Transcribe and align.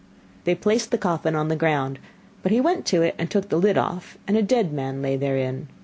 They 0.45 0.55
placed 0.55 0.89
the 0.89 0.97
coffin 0.97 1.35
on 1.35 1.47
the 1.47 1.55
ground, 1.55 1.99
but 2.41 2.51
he 2.51 2.59
went 2.59 2.87
to 2.87 3.03
it 3.03 3.13
and 3.19 3.29
took 3.29 3.49
the 3.49 3.59
lid 3.59 3.77
off, 3.77 4.17
and 4.27 4.35
a 4.35 4.41
dead 4.41 4.73
man 4.73 5.03
lay 5.03 5.15
therein. 5.15 5.67